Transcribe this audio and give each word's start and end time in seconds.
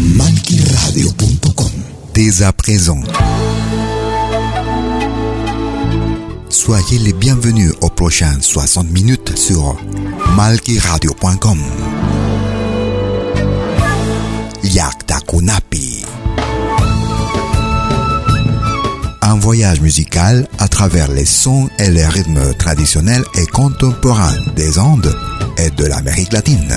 Malkiradio.com 0.00 1.72
Dès 2.14 2.42
à 2.44 2.52
présent. 2.52 3.00
Soyez 6.48 6.98
les 7.00 7.12
bienvenus 7.12 7.72
aux 7.80 7.88
prochaines 7.88 8.40
60 8.40 8.90
minutes 8.92 9.36
sur 9.36 9.76
malkiradio.com. 10.36 11.58
Yakta 14.62 15.18
Kunapi. 15.26 16.04
Un 19.22 19.34
voyage 19.40 19.80
musical 19.80 20.46
à 20.60 20.68
travers 20.68 21.10
les 21.10 21.26
sons 21.26 21.68
et 21.80 21.90
les 21.90 22.06
rythmes 22.06 22.54
traditionnels 22.54 23.24
et 23.34 23.46
contemporains 23.46 24.36
des 24.54 24.78
Andes 24.78 25.12
et 25.56 25.70
de 25.70 25.86
l'Amérique 25.86 26.32
latine. 26.32 26.76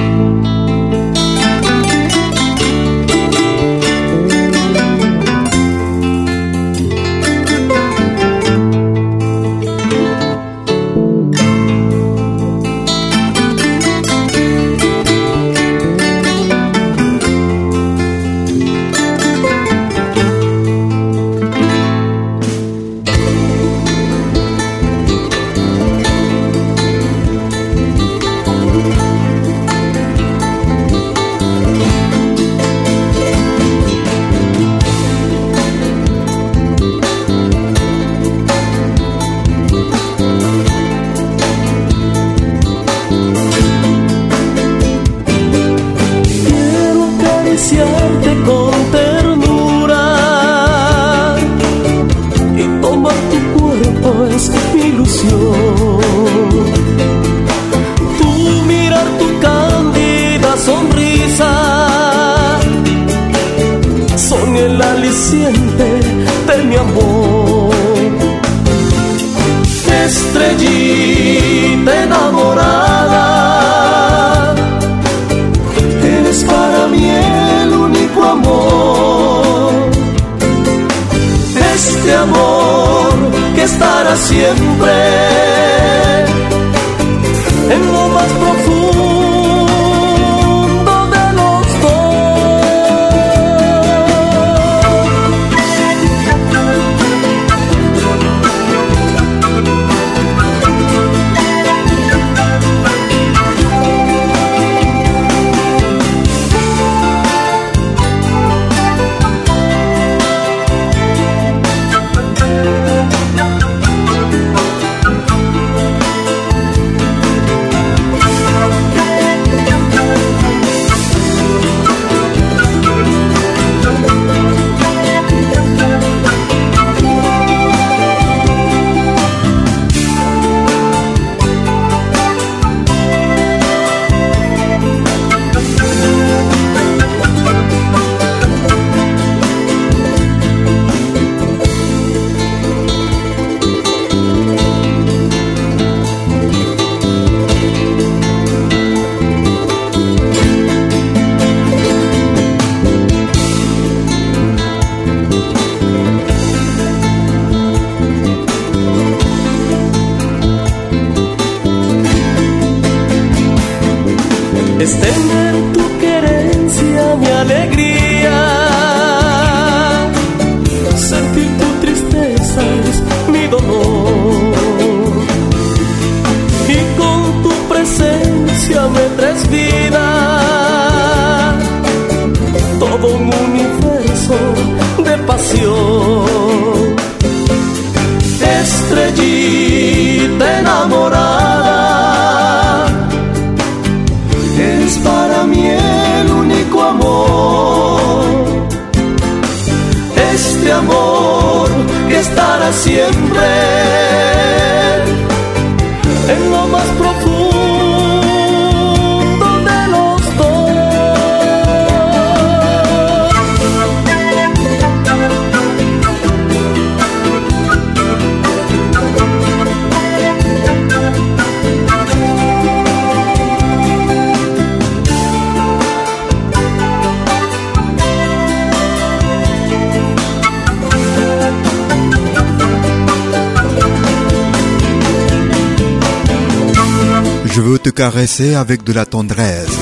Caresser 238.01 238.55
avec 238.55 238.83
de 238.83 238.93
la 238.93 239.05
tendresse 239.05 239.77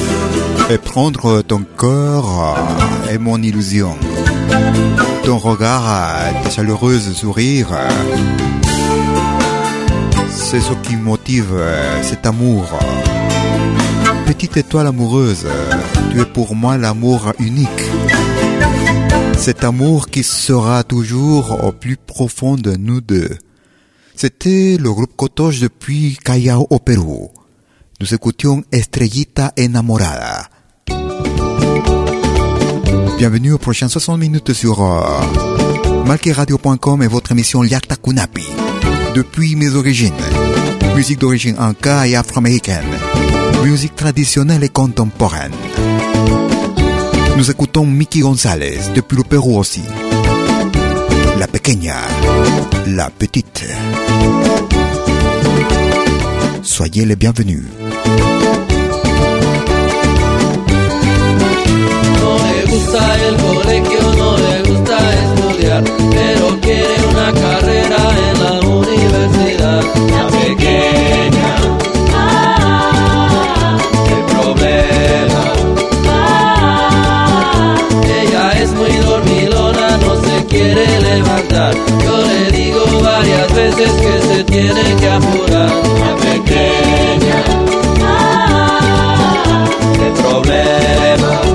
et 0.69 0.77
prendre 0.77 1.41
ton 1.41 1.63
cœur 1.63 2.57
et 3.09 3.17
mon 3.17 3.41
illusion. 3.41 3.95
Ton 5.23 5.37
regard, 5.37 6.19
tes 6.43 6.51
chaleureux 6.51 6.99
sourires, 6.99 7.79
c'est 10.29 10.59
ce 10.59 10.73
qui 10.83 10.97
motive 10.97 11.63
cet 12.01 12.25
amour. 12.25 12.65
Petite 14.25 14.57
étoile 14.57 14.87
amoureuse, 14.87 15.47
tu 16.11 16.19
es 16.19 16.25
pour 16.25 16.55
moi 16.55 16.77
l'amour 16.77 17.31
unique. 17.39 17.85
Cet 19.37 19.63
amour 19.63 20.09
qui 20.09 20.23
sera 20.23 20.83
toujours 20.83 21.63
au 21.63 21.71
plus 21.71 21.95
profond 21.95 22.55
de 22.55 22.75
nous 22.75 22.99
deux. 22.99 23.29
C'était 24.13 24.75
le 24.77 24.91
groupe 24.91 25.15
Cotoche 25.15 25.61
depuis 25.61 26.17
Callao 26.21 26.67
au 26.69 26.79
Pérou. 26.79 27.31
Nous 28.01 28.13
écoutions 28.13 28.63
Estrellita 28.71 29.51
Enamorada. 29.59 30.47
Bienvenue 33.17 33.51
aux 33.51 33.57
prochaines 33.57 33.89
60 33.89 34.17
minutes 34.17 34.53
sur 34.53 34.79
malqueradio.com 36.05 37.03
et 37.03 37.07
votre 37.07 37.33
émission 37.33 37.61
Liakta 37.61 37.97
Kunapi. 37.97 38.45
Depuis 39.15 39.57
mes 39.57 39.75
origines. 39.75 40.13
Musique 40.95 41.19
d'origine 41.19 41.57
inca 41.59 42.07
et 42.07 42.15
afro-américaine. 42.15 42.87
Musique 43.65 43.97
traditionnelle 43.97 44.63
et 44.63 44.69
contemporaine. 44.69 45.51
Nous 47.35 47.51
écoutons 47.51 47.85
Mickey 47.85 48.21
Gonzalez 48.21 48.79
depuis 48.95 49.17
le 49.17 49.23
Pérou 49.23 49.59
aussi. 49.59 49.83
La 51.37 51.47
pequeña, 51.47 51.97
la 52.87 53.09
petite. 53.09 53.65
Soyez 56.61 57.05
les 57.05 57.17
bienvenus. 57.17 57.63
pero 66.11 66.59
quiere 66.61 67.07
una 67.09 67.31
carrera 67.33 67.97
en 68.31 68.43
la 68.43 68.59
universidad. 68.67 69.83
Ya 70.09 70.27
me 70.29 70.55
quiere 80.49 80.99
levantar. 81.01 81.73
Yo 82.03 82.17
le 82.17 82.51
digo 82.51 82.81
varias 83.01 83.53
veces 83.53 83.91
que 83.91 84.21
se 84.21 84.43
tiene 84.43 84.95
que 84.99 85.09
apurar. 85.09 85.71
La 85.99 86.15
pequeña, 86.17 87.43
qué 89.93 90.21
problema. 90.21 91.49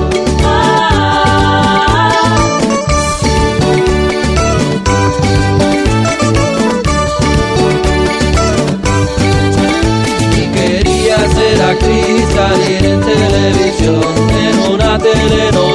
actriz 11.71 12.25
salir 12.35 12.85
en 12.85 13.01
televisión 13.01 14.03
en 14.29 14.73
una 14.73 14.97
telenovela 14.99 15.74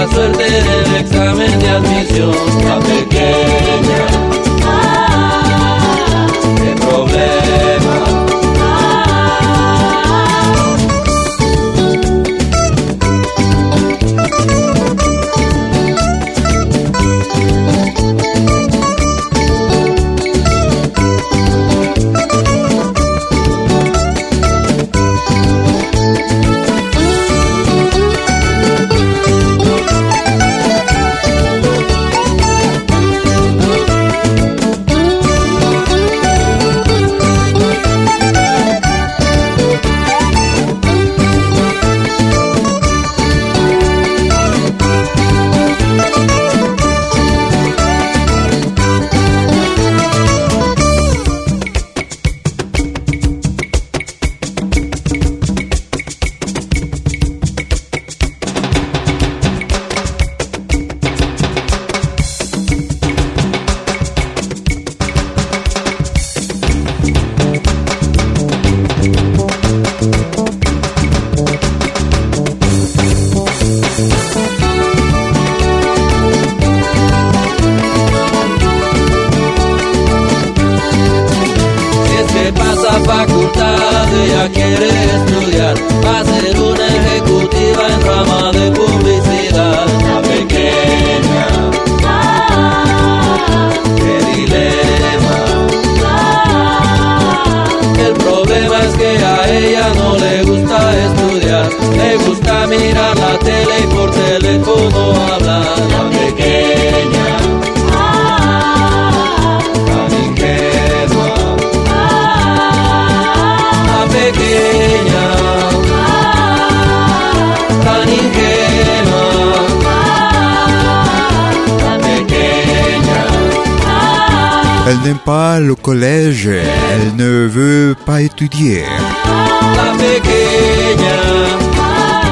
mucha 0.00 0.14
suerte 0.14 0.46
en 0.46 0.66
el 0.66 0.96
examen 0.96 1.58
de 1.58 1.68
admisión. 1.68 2.34
La 2.64 2.78
pequeña 2.80 3.19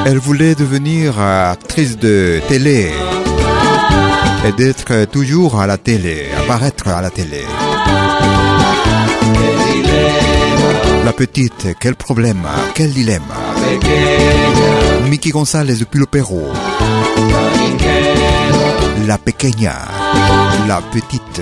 Elle 0.06 0.18
voulait 0.18 0.56
devenir 0.56 1.20
actrice 1.20 1.96
de 1.98 2.40
télé 2.48 2.90
et 4.44 4.52
d'être 4.52 5.04
toujours 5.04 5.60
à 5.60 5.68
la 5.68 5.78
télé, 5.78 6.26
apparaître 6.36 6.88
à 6.88 7.00
la 7.00 7.10
télé. 7.10 7.44
La 11.04 11.12
petite, 11.12 11.68
quel 11.78 11.94
problème, 11.94 12.42
quel 12.74 12.90
dilemme. 12.92 13.22
Mickey 15.08 15.30
González 15.30 15.76
depuis 15.76 16.00
le 16.00 16.06
Pérou. 16.06 16.42
La 19.06 19.16
pequeña, 19.16 19.76
la 20.66 20.80
petite. 20.80 21.40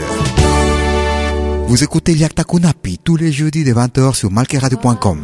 Vous 1.69 1.83
écoutez 1.83 2.15
Liakta 2.15 2.45
Kunapi 2.45 2.99
tous 3.03 3.17
les 3.17 3.33
jeudis 3.33 3.65
de 3.65 3.73
20h 3.73 4.15
sur 4.15 4.31
malqueradio.com. 4.31 5.19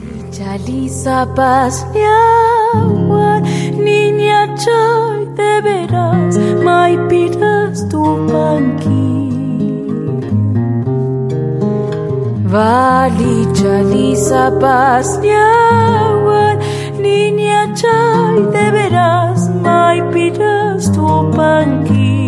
Vali 12.53 13.49
chali 13.55 14.17
sapas 14.17 15.07
niawan 15.23 16.59
Niña 17.01 17.73
chay 17.81 18.35
de 18.55 18.65
veras 18.75 19.41
May 19.65 20.03
piras 20.13 20.91
tu 20.95 21.07
panqui 21.37 22.22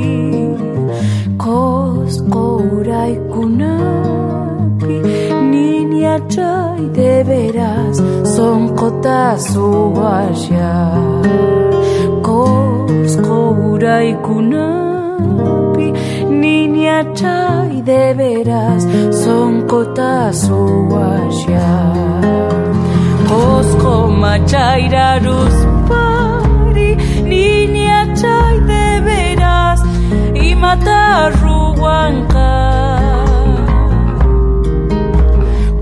Kos 1.39 2.23
kouray 2.33 3.15
kunapi 3.33 4.97
Niña 5.51 6.17
chay 6.29 6.81
de 6.97 7.25
veras 7.29 7.97
Son 8.35 8.75
kotas 8.79 9.57
uwasya 9.57 10.75
Kos 12.23 13.13
kouray 13.27 14.15
kunapi 14.27 15.87
Niña 16.31 16.99
chay 17.19 17.83
de 17.83 18.15
veras 18.15 18.83
Son 19.23 19.67
kotas 19.67 20.49
uwasya 20.51 21.69
Kosko 23.29 23.95
Y 30.65 30.67
matar 30.67 31.33
ruanca. 31.43 32.51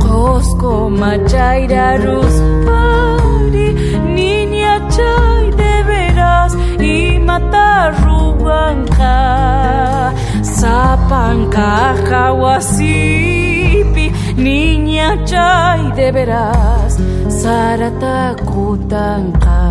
Kosko 0.02 0.72
machaira 0.90 1.88
ruspari 2.04 3.68
Niña 4.16 4.74
chay 4.94 5.42
de 5.60 5.74
veras 5.88 6.52
Y 6.80 7.18
matar 7.20 7.88
ruanca. 8.04 9.16
Sapanca 10.42 11.68
hawasipi 12.10 14.06
Niña 14.36 15.08
chay 15.30 15.80
de 15.94 16.08
veras. 16.10 16.92
Sarata 17.28 18.34
kutanka. 18.50 19.62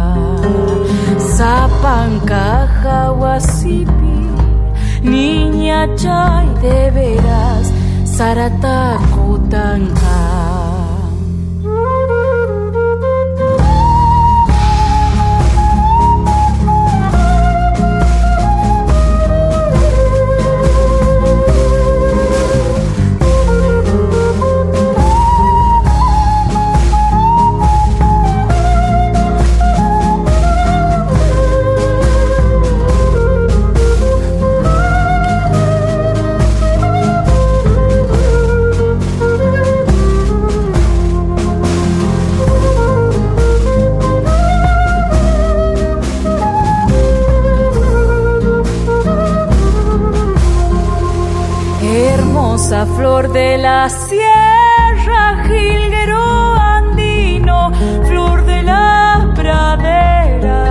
Sapanca 1.36 2.46
hawasipi 2.82 4.21
Niña 5.04 5.88
chay 5.96 6.48
de 6.62 6.92
veras 6.92 7.72
Sarata 8.06 9.00
kutanka 9.14 10.61
Flor 52.86 53.32
de 53.32 53.60
la 53.60 53.88
sierra, 53.90 55.44
jilguero 55.48 56.56
andino, 56.56 57.72
flor 58.08 58.44
de 58.46 58.64
la 58.64 59.32
pradera. 59.36 60.64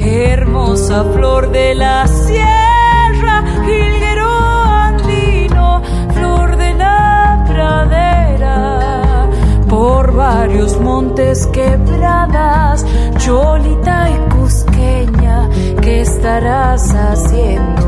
Hermosa 0.00 1.04
flor 1.14 1.52
de 1.52 1.76
la 1.76 2.04
sierra, 2.08 3.44
jilguero 3.64 4.28
andino, 4.64 5.82
flor 6.12 6.56
de 6.56 6.74
la 6.74 7.44
pradera. 7.46 9.28
Por 9.68 10.14
varios 10.14 10.80
montes 10.80 11.46
quebradas, 11.46 12.84
cholita 13.18 14.10
y 14.10 14.18
cusqueña, 14.34 15.48
¿qué 15.80 16.00
estarás 16.00 16.92
haciendo? 16.92 17.83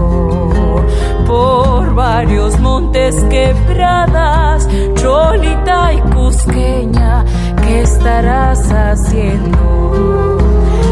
Por 1.26 1.94
varios 1.94 2.58
montes 2.60 3.14
quebradas, 3.30 4.68
cholita 4.94 5.92
y 5.94 6.00
cusqueña, 6.14 7.24
¿qué 7.62 7.82
estarás 7.82 8.70
haciendo? 8.70 10.38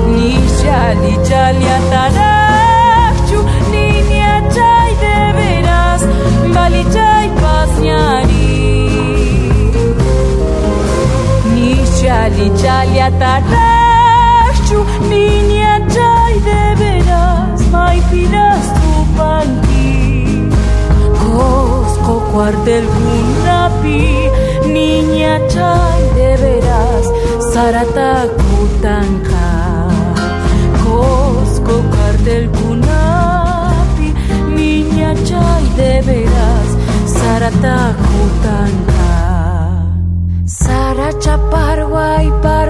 Ni 0.08 0.34
chali 0.60 1.18
chali 1.28 1.66
atarachu, 1.78 3.38
niña 3.70 4.42
chay 4.54 4.90
de 5.04 5.32
veras. 5.38 6.02
Ni 11.54 12.50
chali 12.60 12.98
atarachu, 13.00 14.78
Cuartel 22.44 22.84
kunapi, 22.96 24.02
niña 24.68 25.34
chay 25.48 26.02
de 26.18 26.30
veras, 26.42 27.06
sarata 27.50 28.12
kutanka. 28.38 29.48
Cosco 30.84 31.74
cuartel 31.92 32.44
kunapi, 32.50 34.08
niña 34.58 35.14
chay 35.28 35.64
de 35.78 35.92
veras, 36.08 36.68
kutanka. 38.04 39.08
Saracha 40.44 41.34
parguay, 41.50 42.26
parguaycha, 42.42 42.63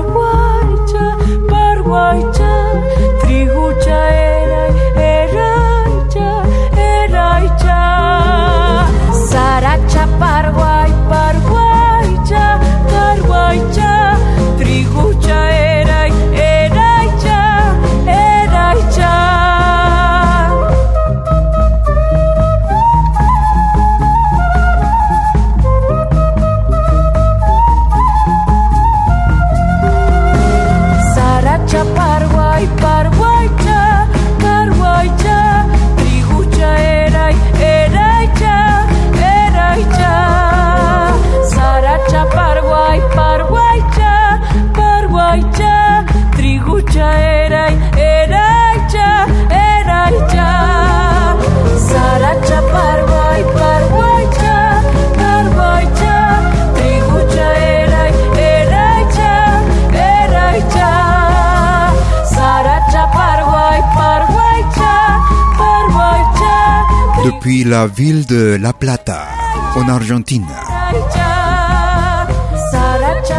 la 67.75 67.89
ville 67.89 68.25
de 68.25 68.57
La 68.57 68.73
Plata, 68.73 69.27
en 69.75 69.89
Argentine, 69.89 70.47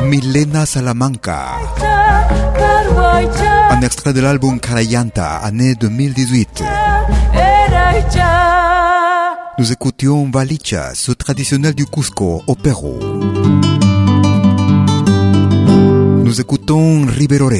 Milena 0.04 0.65
Salamanca, 0.65 1.51
un 3.70 3.82
extrait 3.82 4.12
de 4.12 4.20
l'album 4.20 4.60
Carayanta, 4.60 5.38
année 5.38 5.75
2018. 5.75 6.63
eraycha. 7.34 8.34
Nous 9.58 9.72
écoutions 9.72 10.30
Valicha, 10.30 10.94
ce 10.94 11.13
traditionnel 11.13 11.74
du 11.74 11.86
Cusco 11.86 12.44
au 12.46 12.56
Pérou. 12.56 13.00
Nous 16.25 16.42
écoutons 16.42 17.06
Riverore, 17.06 17.54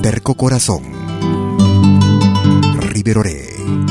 Terco 0.00 0.34
Corazón. 0.34 0.82
Riverore. 3.02 3.89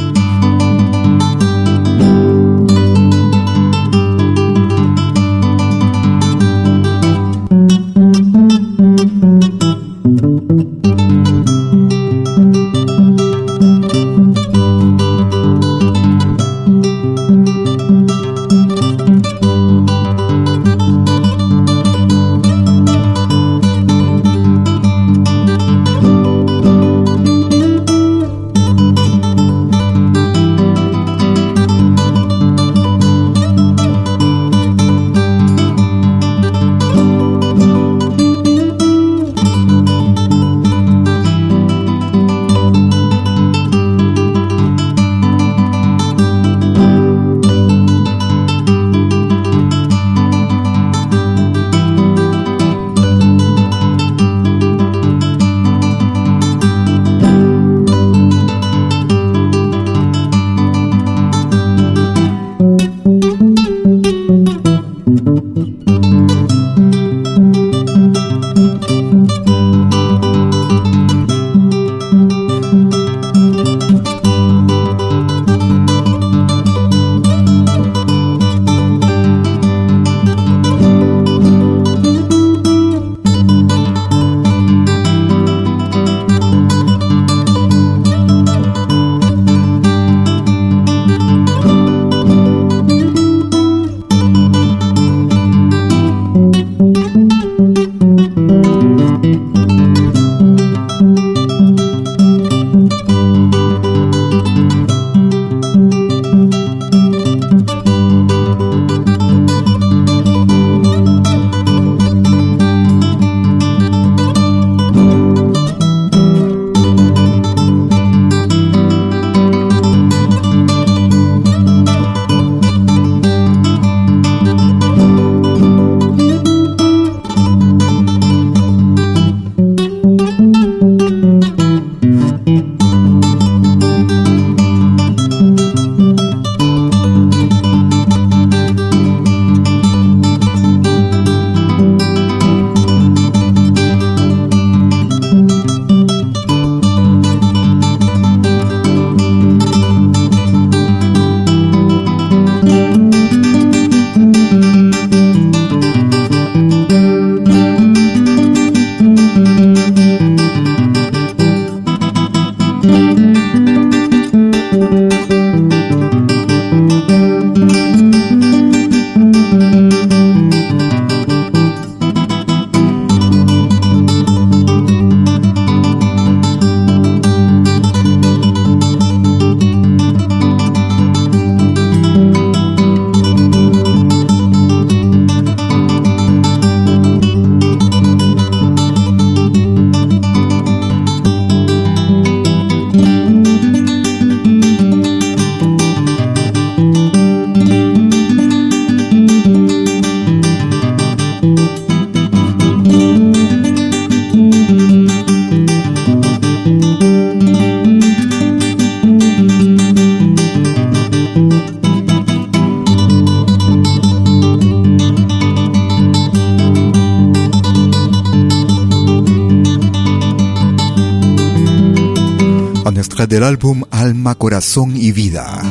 Del 222.92 223.44
álbum 223.44 223.84
Alma, 223.92 224.34
Corazón 224.34 224.98
y 224.98 225.12
Vida. 225.12 225.62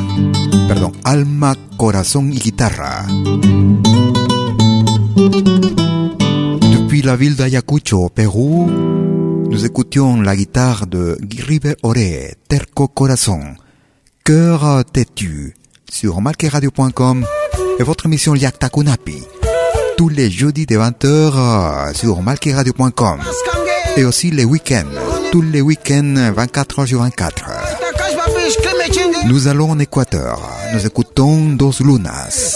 Alma, 1.03 1.55
Corazón 1.75 2.31
y 2.31 2.39
Guitarra. 2.39 3.05
Depuis 6.71 7.01
la 7.03 7.17
ville 7.17 7.35
d'Ayacucho, 7.35 8.09
Pérou, 8.09 8.67
nous 9.49 9.65
écoutions 9.65 10.21
la 10.21 10.35
guitare 10.35 10.87
de 10.87 11.17
River 11.45 11.75
Ore, 11.83 12.35
Terco 12.47 12.87
Corazon, 12.87 13.55
Cœur 14.23 14.85
têtu, 14.85 15.55
sur 15.91 16.21
malqueradio.com 16.21 17.25
et 17.79 17.83
votre 17.83 18.05
émission 18.05 18.33
Liakta 18.33 18.69
Kunapi, 18.69 19.17
tous 19.97 20.09
les 20.09 20.29
jeudis 20.31 20.65
de 20.65 20.77
20h 20.77 21.93
sur 21.95 22.21
malqueradio.com 22.21 23.19
et 23.97 24.03
aussi 24.03 24.31
les 24.31 24.45
week-ends 24.45 24.83
tous 25.31 25.41
les 25.43 25.61
week-ends 25.61 26.31
24 26.35 26.79
heures 26.79 26.87
sur 26.87 26.99
24. 27.01 27.45
Nous 29.25 29.47
allons 29.47 29.71
en 29.71 29.79
Équateur. 29.79 30.39
Nous 30.73 30.85
écoutons 30.85 31.49
Dos 31.49 31.73
Lunas. 31.81 32.55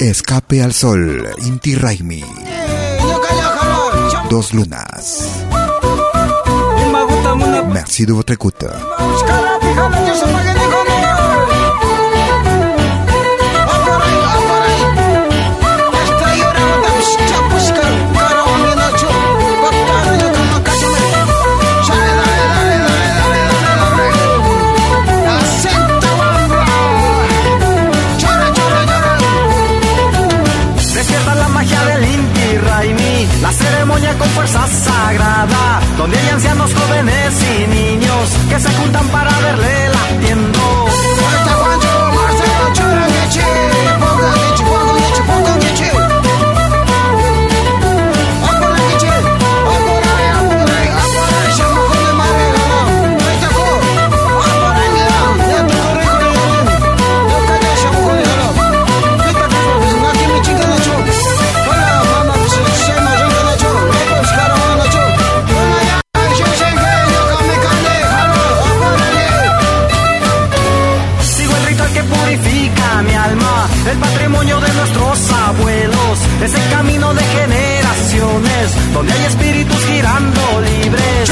Escape 0.00 0.52
al 0.62 0.72
sol, 0.72 1.30
Inti 1.42 1.76
Raimi. 1.76 2.24
Dos 4.30 4.52
Lunas. 4.52 5.22
Merci 7.72 8.06
de 8.06 8.12
votre 8.12 8.32
écoute. 8.32 8.64
Donde 36.04 36.18
hay 36.18 36.28
ancianos 36.28 36.74
jóvenes 36.74 37.34
y 37.42 37.66
niños 37.66 38.36
que 38.50 38.60
se 38.60 38.70
juntan 38.74 39.08
para 39.08 39.30
verle 39.40 39.73
ese 76.44 76.58
camino 76.70 77.14
de 77.14 77.22
generaciones 77.22 78.92
donde 78.92 79.12
hay 79.12 79.24
espíritus 79.24 79.84
girando 79.86 80.40
libres. 80.60 81.30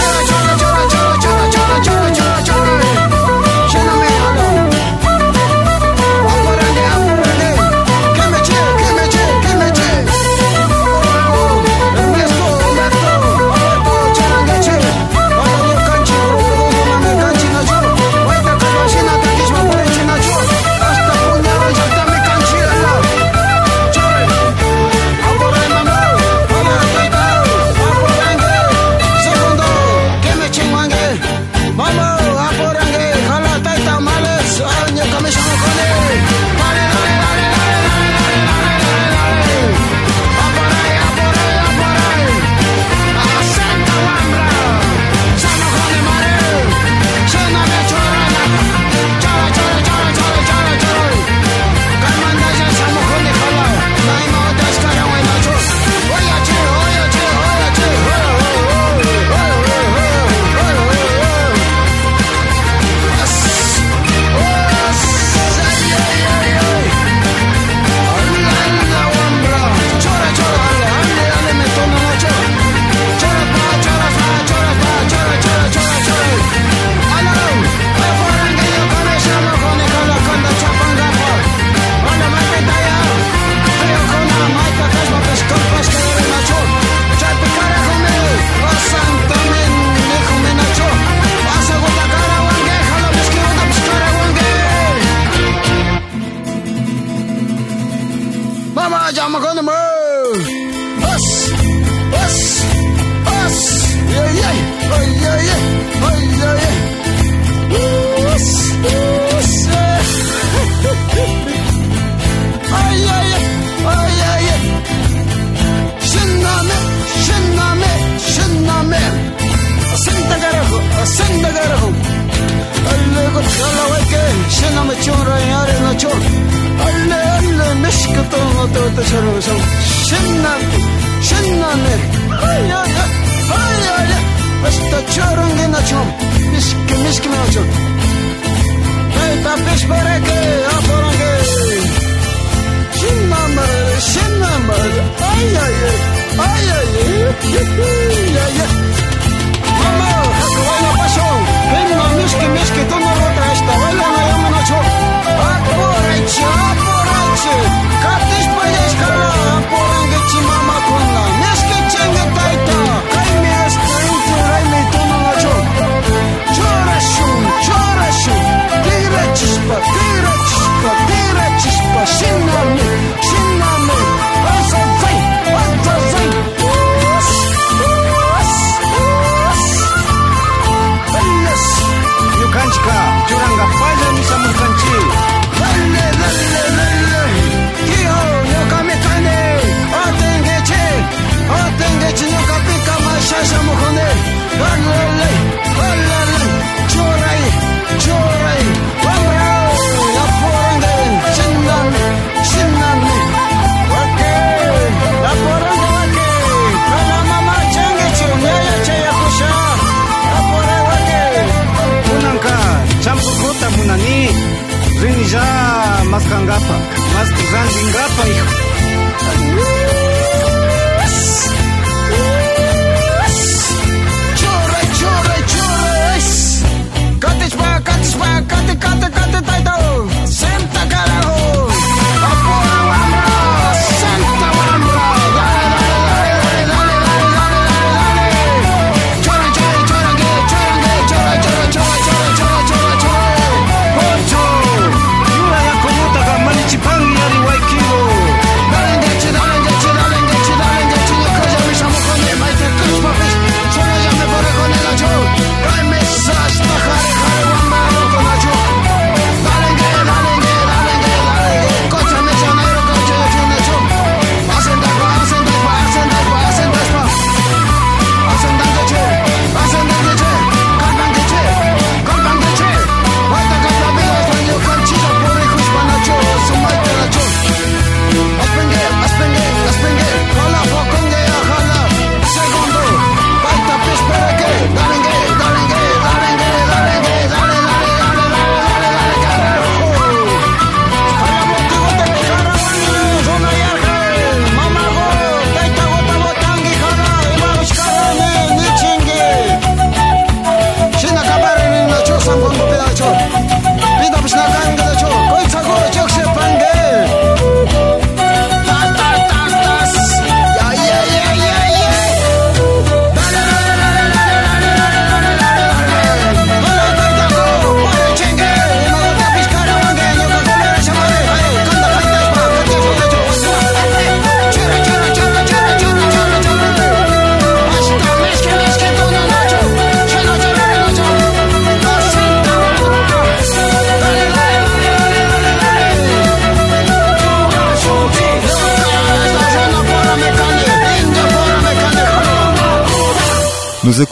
No 343.92 343.98
se 343.98 344.06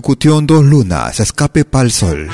cutió. 0.00 0.38
En 0.38 0.46
dos 0.46 0.64
lunas. 0.64 1.20
Escape 1.20 1.66
pa'l 1.66 1.92
sol. 1.92 2.30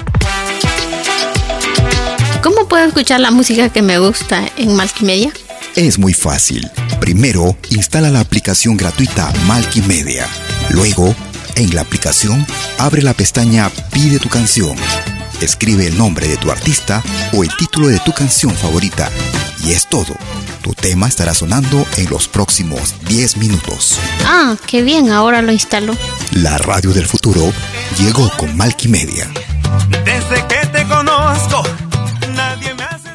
¿Cómo 2.40 2.68
puedo 2.68 2.85
escuchar 2.85 3.18
la 3.18 3.33
música 3.33 3.68
que 3.68 3.83
me 3.83 3.98
gusta 3.98 4.48
en 4.57 4.76
Multimedia? 4.76 5.33
Es 5.74 5.98
muy 5.98 6.14
fácil. 6.14 6.70
Primero, 7.00 7.57
instala 7.70 8.11
la 8.11 8.20
aplicación 8.20 8.76
gratuita 8.76 9.33
Multimedia. 9.46 10.28
Luego, 10.70 11.12
en 11.57 11.74
la 11.74 11.81
aplicación, 11.81 12.46
abre 12.78 13.02
la 13.02 13.12
pestaña 13.12 13.72
Pide 13.90 14.20
tu 14.20 14.28
canción. 14.28 14.76
Escribe 15.40 15.88
el 15.88 15.98
nombre 15.98 16.28
de 16.28 16.37
tu 16.37 16.52
artista 16.52 17.02
o 17.33 17.42
el 17.42 17.50
título 17.57 17.88
de 17.88 17.98
tu 17.98 18.12
canción 18.12 18.54
favorita 18.54 19.11
y 19.64 19.73
es 19.73 19.88
todo. 19.88 20.14
Tu 20.62 20.73
tema 20.75 21.09
estará 21.09 21.35
sonando 21.35 21.85
en 21.97 22.09
los 22.11 22.29
próximos 22.29 22.94
10 23.07 23.38
minutos. 23.38 23.99
Ah, 24.25 24.57
qué 24.66 24.83
bien, 24.83 25.11
ahora 25.11 25.42
lo 25.42 25.51
instaló. 25.53 25.97
La 26.33 26.59
radio 26.59 26.92
del 26.92 27.07
futuro 27.07 27.53
llegó 27.99 28.31
con 28.37 28.57
Malquimedia. 28.57 29.29
Desde 29.88 30.47
que 30.47 30.66
te 30.66 30.87
conozco, 30.87 31.62
nadie 32.35 32.75
me 32.75 32.83
hace. 32.85 33.09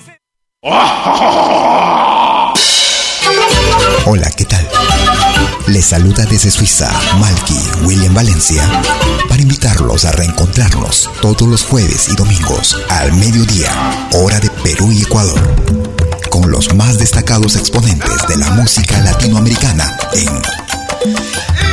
Hola, 4.06 4.30
¿qué 4.36 4.46
tal? 4.46 4.68
Les 5.68 5.86
saluda 5.86 6.26
desde 6.26 6.52
Suiza 6.52 6.92
Malky 7.20 7.58
William 7.84 8.14
Valencia 8.14 8.62
para 9.30 9.42
invitarlos 9.42 10.04
a 10.04 10.12
reencontrarnos 10.12 11.10
todos 11.22 11.48
los 11.48 11.64
jueves 11.64 12.10
y 12.10 12.16
domingos 12.16 12.78
al 12.90 13.14
mediodía, 13.14 14.10
hora 14.14 14.42
de 14.42 14.50
Perú 14.50 14.92
y 14.92 15.04
Ecuador 15.04 15.93
con 16.34 16.50
los 16.50 16.74
más 16.74 16.98
destacados 16.98 17.56
exponentes 17.56 18.28
de 18.28 18.38
la 18.38 18.50
música 18.50 19.00
latinoamericana 19.02 19.96
en 20.14 20.42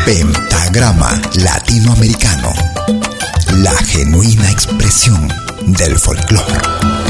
Pentagrama 0.04 1.18
Latinoamericano, 1.36 2.52
la 3.54 3.74
genuina 3.78 4.50
expresión 4.50 5.32
del 5.66 5.98
folclore 5.98 7.09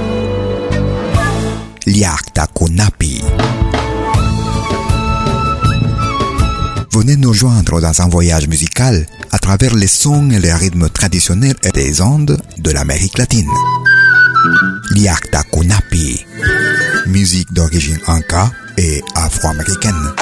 Liakta 1.87 2.45
Kunapi. 2.47 3.23
Venez 6.91 7.15
nous 7.15 7.33
joindre 7.33 7.81
dans 7.81 8.01
un 8.01 8.07
voyage 8.07 8.47
musical 8.47 9.05
à 9.31 9.39
travers 9.39 9.73
les 9.73 9.87
sons 9.87 10.29
et 10.29 10.39
les 10.39 10.53
rythmes 10.53 10.89
traditionnels 10.89 11.55
des 11.73 12.01
Andes 12.01 12.37
de 12.59 12.71
l'Amérique 12.71 13.17
latine. 13.17 13.49
Liakta 14.91 15.41
Kunapi. 15.51 16.23
Musique 17.07 17.51
d'origine 17.51 17.99
inca 18.07 18.51
et 18.77 19.01
afro-américaine. 19.15 20.13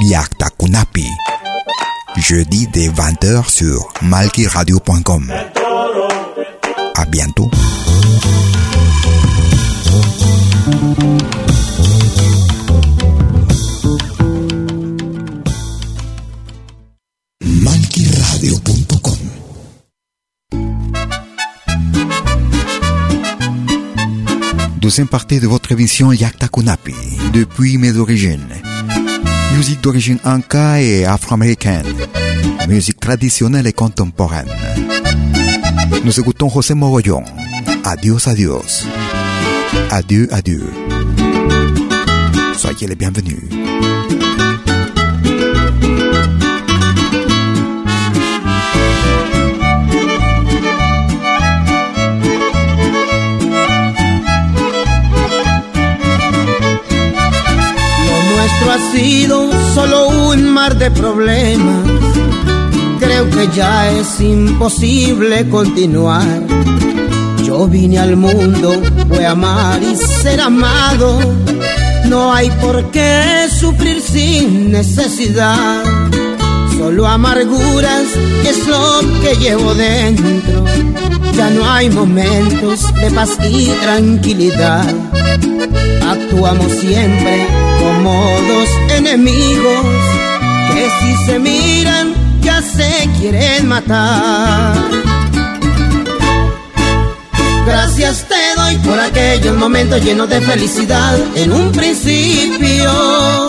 Liakta 0.00 0.48
Kunapi. 0.58 1.06
Jeudi 2.16 2.68
dès 2.72 2.88
20h 2.88 3.50
sur 3.50 3.92
malkiradio.com. 4.00 5.30
À 6.94 7.04
bientôt. 7.04 7.50
Deuxième 24.88 25.06
partie 25.06 25.38
de 25.38 25.46
votre 25.46 25.70
émission 25.70 26.12
Yakta 26.12 26.48
Kunapi, 26.48 26.94
depuis 27.34 27.76
mes 27.76 27.98
origines. 27.98 28.48
Musique 29.54 29.82
d'origine 29.82 30.18
inca 30.24 30.80
et 30.80 31.04
afro-américaine. 31.04 31.84
Musique 32.66 32.98
traditionnelle 32.98 33.66
et 33.66 33.74
contemporaine. 33.74 34.48
Nous 36.06 36.18
écoutons 36.18 36.48
José 36.48 36.72
Mogollón. 36.72 37.22
Adiós, 37.84 38.28
adiós. 38.28 38.86
Adieu, 39.90 40.26
adieu. 40.30 40.64
Soyez 42.56 42.86
les 42.86 42.96
bienvenus. 42.96 43.42
Nuestro 58.58 58.72
ha 58.72 58.92
sido 58.92 59.50
solo 59.74 60.08
un 60.08 60.48
mar 60.50 60.76
de 60.76 60.90
problemas. 60.90 61.84
Creo 62.98 63.28
que 63.30 63.48
ya 63.54 63.90
es 63.90 64.20
imposible 64.20 65.48
continuar. 65.48 66.26
Yo 67.44 67.66
vine 67.66 67.98
al 67.98 68.16
mundo, 68.16 68.74
fue 69.08 69.26
amar 69.26 69.80
y 69.82 69.96
ser 69.96 70.40
amado. 70.40 71.18
No 72.06 72.32
hay 72.32 72.50
por 72.62 72.90
qué 72.90 73.48
sufrir 73.50 74.00
sin 74.00 74.72
necesidad. 74.72 75.82
Solo 76.76 77.06
amarguras 77.06 78.04
es 78.46 78.66
lo 78.66 79.00
que 79.20 79.36
llevo 79.36 79.74
dentro. 79.74 80.64
Ya 81.34 81.50
no 81.50 81.70
hay 81.70 81.90
momentos 81.90 82.92
de 82.94 83.10
paz 83.10 83.30
y 83.48 83.66
tranquilidad. 83.82 84.86
Actuamos 86.02 86.72
siempre 86.72 87.67
como 87.98 88.40
dos 88.46 88.68
enemigos 88.96 89.84
que 90.72 90.88
si 91.00 91.26
se 91.26 91.38
miran 91.40 92.14
ya 92.40 92.62
se 92.62 93.08
quieren 93.18 93.66
matar. 93.66 94.76
Gracias 97.66 98.24
te 98.28 98.54
doy 98.56 98.76
por 98.76 99.00
aquellos 99.00 99.56
momentos 99.56 100.00
llenos 100.04 100.28
de 100.28 100.40
felicidad 100.40 101.18
en 101.34 101.52
un 101.52 101.72
principio. 101.72 103.48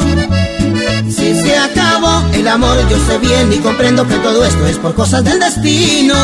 Si 1.07 1.35
se 1.35 1.55
acabó 1.55 2.23
el 2.33 2.47
amor, 2.47 2.77
yo 2.89 2.97
sé 3.05 3.19
bien 3.19 3.53
y 3.53 3.57
comprendo 3.57 4.07
que 4.07 4.15
todo 4.15 4.43
esto 4.43 4.65
es 4.65 4.77
por 4.77 4.95
cosas 4.95 5.23
del 5.23 5.39
destino. 5.39 6.15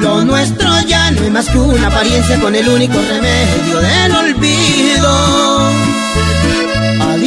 Lo 0.00 0.24
nuestro 0.24 0.68
ya 0.88 1.12
no 1.12 1.22
es 1.22 1.30
más 1.30 1.48
que 1.48 1.58
una 1.58 1.86
apariencia 1.86 2.40
con 2.40 2.56
el 2.56 2.68
único 2.68 2.94
remedio 2.94 3.78
del 3.78 4.12
olvido. 4.16 6.03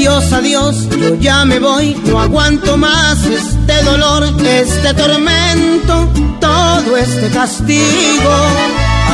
Adiós, 0.08 0.32
adiós, 0.32 0.76
yo 1.02 1.16
ya 1.16 1.44
me 1.44 1.60
voy, 1.60 1.94
no 2.06 2.22
aguanto 2.22 2.78
más 2.78 3.18
este 3.26 3.84
dolor, 3.84 4.24
este 4.42 4.94
tormento, 4.94 6.08
todo 6.40 6.96
este 6.96 7.30
castigo. 7.30 8.32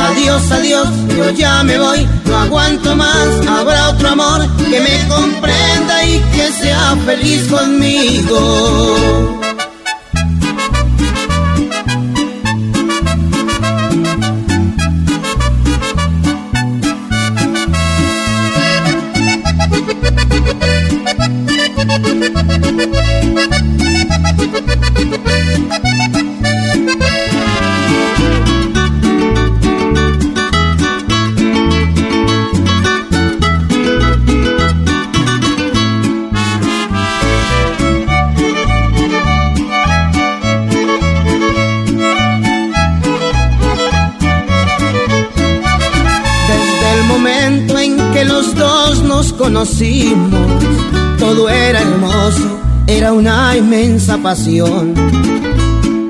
Adiós, 0.06 0.52
adiós, 0.52 0.86
yo 1.16 1.30
ya 1.30 1.64
me 1.64 1.80
voy, 1.80 2.08
no 2.26 2.38
aguanto 2.38 2.94
más, 2.94 3.28
habrá 3.48 3.88
otro 3.88 4.10
amor 4.10 4.46
que 4.70 4.80
me 4.80 5.08
comprenda 5.08 6.04
y 6.04 6.20
que 6.32 6.52
sea 6.52 6.96
feliz 7.04 7.42
conmigo. 7.50 9.40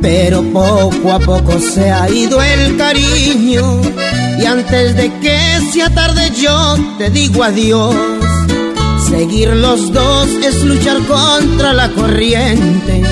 Pero 0.01 0.45
poco 0.53 1.13
a 1.13 1.19
poco 1.19 1.59
se 1.59 1.91
ha 1.91 2.09
ido 2.09 2.41
el 2.41 2.77
cariño 2.77 3.81
y 4.39 4.45
antes 4.45 4.97
de 4.97 5.13
que 5.19 5.37
sea 5.73 5.91
tarde 5.91 6.31
yo 6.41 6.77
te 6.97 7.11
digo 7.11 7.43
adiós. 7.43 7.93
Seguir 9.11 9.49
los 9.57 9.93
dos 9.93 10.29
es 10.47 10.63
luchar 10.63 10.99
contra 11.09 11.73
la 11.73 11.89
corriente. 11.91 13.03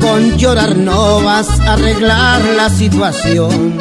Con 0.00 0.36
llorar 0.36 0.76
no 0.76 1.22
vas 1.22 1.48
a 1.60 1.74
arreglar 1.74 2.42
la 2.56 2.68
situación. 2.68 3.78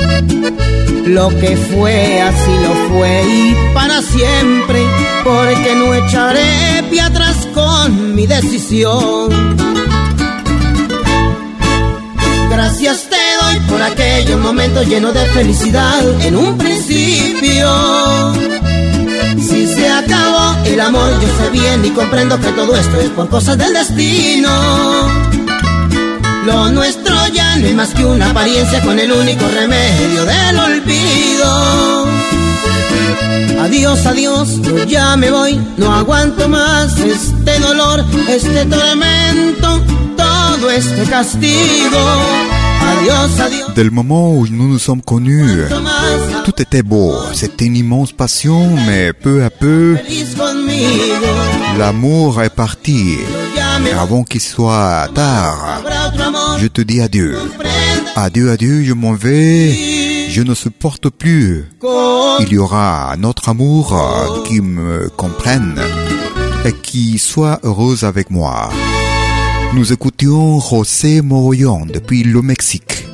Lo 1.08 1.30
que 1.30 1.58
fue 1.58 2.22
así 2.22 2.52
lo 2.62 2.74
fue 2.90 3.24
y 3.24 3.56
para 3.74 4.00
siempre, 4.04 4.86
porque 5.24 5.76
no 5.76 5.92
echaré 5.96 6.84
pie 6.92 7.02
atrás 7.02 7.48
con 7.56 8.14
mi 8.14 8.28
decisión. 8.28 9.81
Gracias 12.52 13.08
te 13.10 13.16
doy 13.16 13.60
por 13.70 13.82
aquellos 13.82 14.38
momentos 14.40 14.86
llenos 14.86 15.14
de 15.14 15.26
felicidad 15.28 16.22
en 16.22 16.36
un 16.36 16.58
principio. 16.58 17.70
Si 19.38 19.68
se 19.68 19.90
acabó 19.90 20.58
el 20.66 20.80
amor, 20.82 21.10
yo 21.22 21.28
sé 21.28 21.50
bien 21.52 21.86
y 21.86 21.92
comprendo 21.92 22.38
que 22.40 22.52
todo 22.52 22.76
esto 22.76 23.00
es 23.00 23.10
por 23.12 23.30
cosas 23.30 23.58
del 23.58 23.74
destino. 23.74 24.50
Lo 26.46 26.70
nuestro 26.70 27.16
ya 27.28 27.56
no 27.56 27.68
es 27.68 27.74
más 27.74 27.90
que 27.94 28.04
una 28.04 28.32
apariencia 28.32 28.82
con 28.82 29.00
el 29.00 29.12
único 29.12 29.48
remedio 29.48 30.26
del 30.26 30.60
olvido. 30.60 32.08
Adiós, 33.62 34.06
adiós, 34.08 34.62
yo 34.62 34.84
ya 34.86 35.16
me 35.16 35.30
voy, 35.30 35.56
no 35.78 35.94
aguanto 35.94 36.50
más 36.50 36.98
este 37.00 37.60
dolor, 37.60 38.04
este 38.28 38.66
tormento, 38.66 39.31
todo 40.62 40.70
este 40.70 41.04
castigo. 41.10 41.98
Adiós, 42.92 43.40
adiós. 43.40 43.72
Dès 43.76 43.84
le 43.84 43.90
moment 43.90 44.32
où 44.32 44.48
nous 44.48 44.68
nous 44.68 44.80
sommes 44.80 45.02
connus, 45.02 45.64
tout 46.46 46.62
était 46.62 46.84
beau. 46.84 47.16
C'était 47.34 47.66
une 47.66 47.76
immense 47.76 48.12
passion, 48.12 48.70
mais 48.88 49.12
peu 49.14 49.44
à 49.44 49.50
peu, 49.50 49.98
l'amour 51.78 52.44
est 52.44 52.56
parti. 52.56 53.18
Et 53.88 53.94
avant 53.94 54.24
qu'il 54.24 54.42
soit 54.42 55.08
tard, 55.16 55.82
je 56.60 56.68
te 56.68 56.82
dis 56.82 57.02
adieu. 57.02 57.38
Adieu, 58.16 58.52
adieu, 58.52 58.84
je 58.84 58.94
m'en 58.94 59.14
vais. 59.14 59.74
Je 60.30 60.42
ne 60.44 60.54
supporte 60.54 61.10
plus. 61.10 61.66
Il 62.40 62.54
y 62.54 62.58
aura 62.58 63.12
un 63.14 63.24
autre 63.24 63.50
amour 63.50 63.94
euh, 63.94 64.44
qui 64.48 64.62
me 64.62 65.10
comprenne 65.10 65.80
et 66.64 66.72
qui 66.72 67.18
soit 67.18 67.60
heureuse 67.64 68.04
avec 68.06 68.32
moi. 68.32 68.70
Nous 69.74 69.94
écoutions 69.94 70.60
José 70.60 71.22
Morollon 71.22 71.86
depuis 71.86 72.24
le 72.24 72.42
Mexique. 72.42 73.08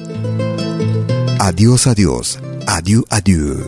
Adios, 1.39 1.87
adios. 1.87 2.39
Adieu, 2.65 3.03
adieu. 3.11 3.63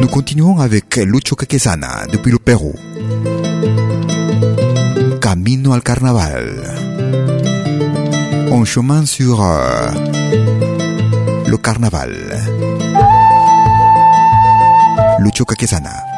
Nous 0.00 0.08
continuons 0.08 0.58
avec 0.58 0.96
Lucho 0.96 1.36
Quequesana 1.36 2.06
depuis 2.12 2.30
le 2.30 2.38
Pérou. 2.38 2.74
Camino 5.22 5.72
al 5.72 5.82
carnaval. 5.82 6.62
En 8.50 8.64
chemin 8.66 9.06
sur 9.06 9.42
euh, 9.42 9.90
le 11.46 11.56
carnaval. 11.56 12.12
Lucho 15.20 15.46
Quequesana. 15.46 16.09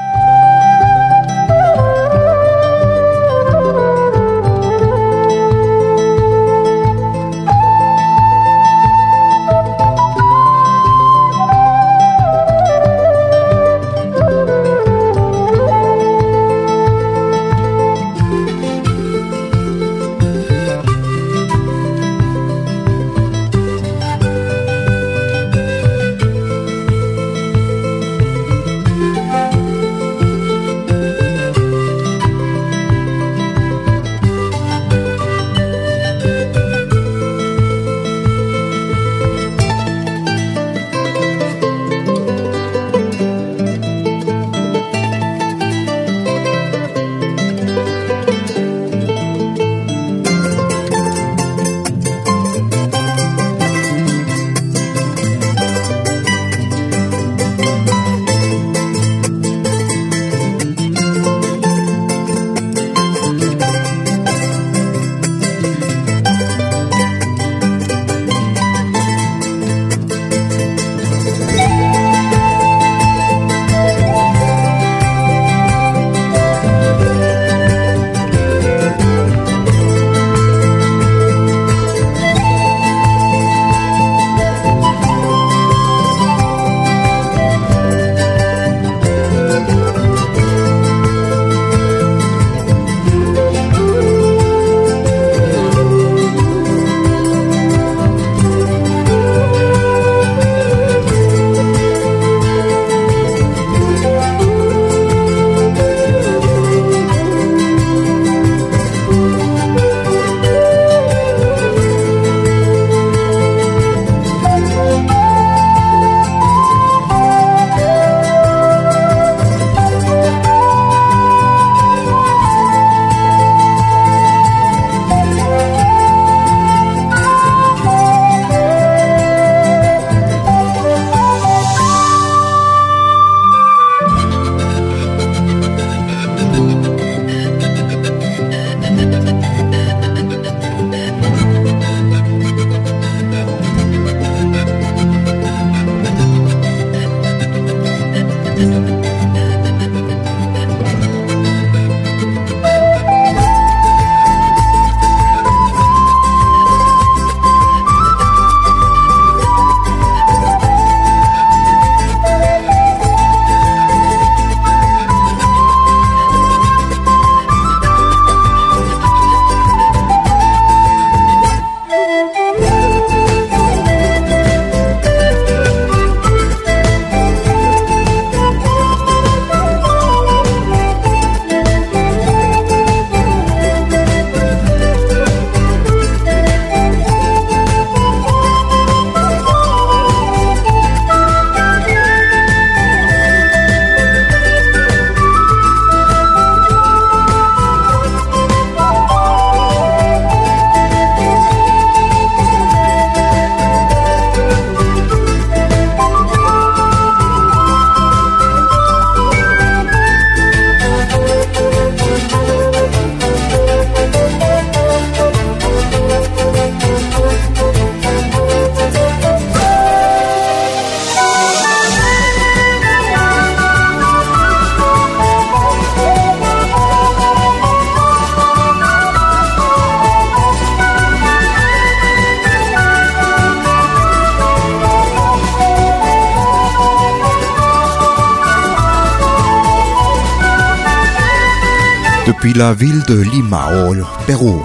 La 242.55 242.75
ville 242.75 243.03
de 243.07 243.21
Lima 243.21 243.87
au 243.87 243.95
Pérou. 244.27 244.63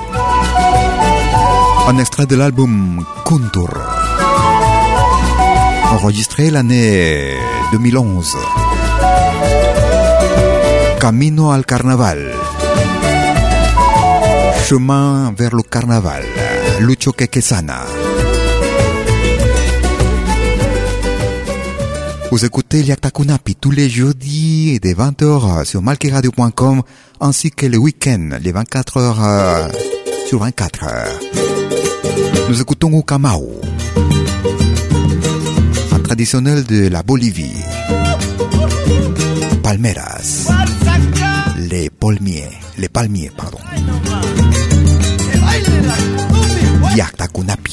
Un 1.88 1.98
extrait 1.98 2.26
de 2.26 2.36
l'album 2.36 3.06
Kuntur, 3.26 3.70
enregistré 5.92 6.50
l'année 6.50 7.36
2011. 7.72 8.36
Camino 11.00 11.52
al 11.52 11.66
Carnaval. 11.66 12.32
Chemin 14.66 15.34
vers 15.38 15.56
le 15.56 15.64
Carnaval. 15.64 16.24
Lucho 16.80 17.12
Quequesana. 17.12 17.86
Vous 22.30 22.44
écoutez 22.44 22.84
Liaktakunapi 22.84 23.56
tous 23.56 23.72
les 23.72 23.90
jeudis 23.90 24.80
de 24.82 24.90
20h 24.90 25.64
sur 25.64 25.82
malkiradio.com 25.82 26.84
ainsi 27.20 27.51
que 27.51 27.65
le 27.65 27.78
week-end, 27.78 28.38
les 28.41 28.51
24 28.51 28.97
heures 28.97 29.24
euh, 29.24 29.68
sur 30.28 30.39
24 30.39 30.84
heures. 30.84 31.20
Nous 32.49 32.61
écoutons 32.61 32.97
Ukamau, 32.97 33.59
un 35.91 35.99
traditionnel 35.99 36.63
de 36.65 36.88
la 36.88 37.03
Bolivie. 37.03 37.63
Palmeras. 39.63 40.47
Les 41.57 41.89
palmiers, 41.89 42.49
les 42.78 42.88
palmiers, 42.88 43.32
pardon. 43.36 43.57
Yaktakunapi. 46.95 47.66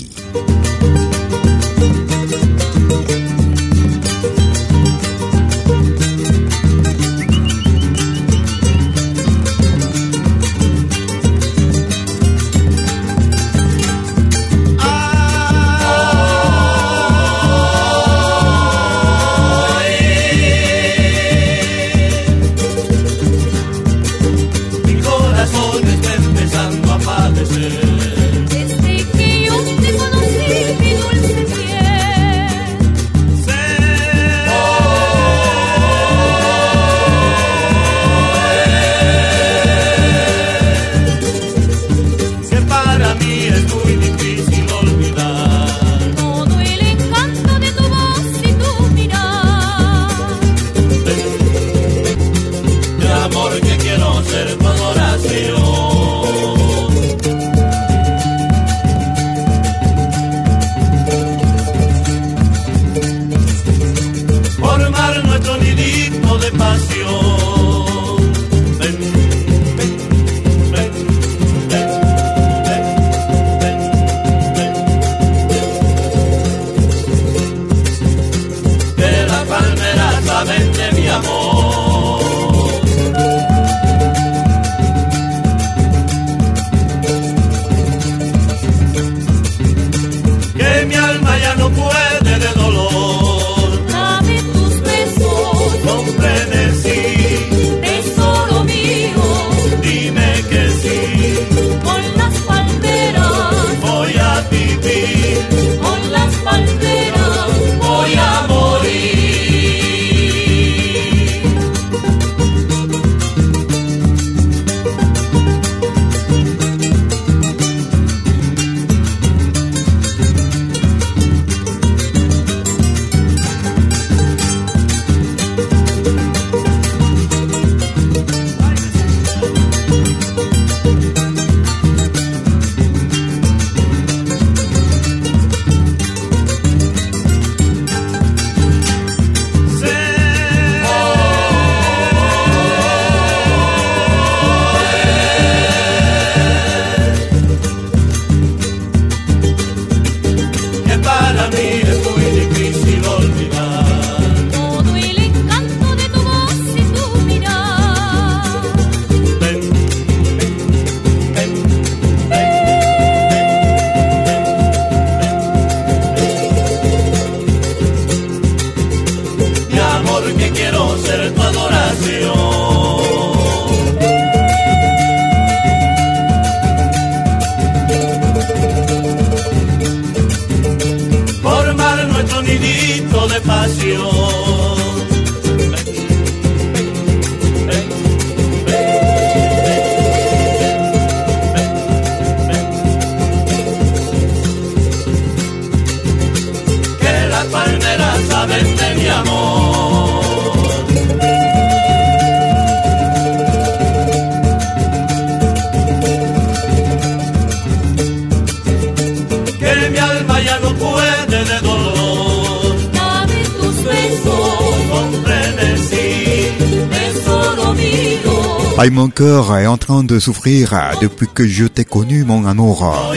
Cœur 219.14 219.56
est 219.56 219.66
en 219.66 219.76
train 219.76 220.02
de 220.02 220.18
souffrir 220.18 220.74
depuis 221.00 221.28
que 221.32 221.46
je 221.46 221.66
t'ai 221.66 221.84
connu, 221.84 222.24
mon 222.24 222.44
amour. 222.44 223.14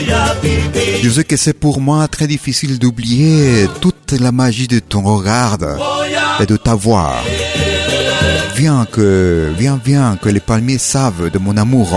Je 1.02 1.10
sais 1.10 1.24
que 1.24 1.36
c'est 1.36 1.52
pour 1.52 1.80
moi 1.80 2.06
très 2.06 2.26
difficile 2.26 2.78
d'oublier 2.78 3.66
toute 3.80 4.12
la 4.12 4.30
magie 4.30 4.68
de 4.68 4.78
ton 4.78 5.02
regard 5.02 5.58
et 6.40 6.46
de 6.46 6.56
ta 6.56 6.74
voix. 6.74 7.14
Viens 8.54 8.86
que, 8.86 9.52
viens, 9.58 9.80
viens 9.84 10.16
que 10.16 10.28
les 10.28 10.40
palmiers 10.40 10.78
savent 10.78 11.30
de 11.30 11.38
mon 11.38 11.56
amour. 11.56 11.88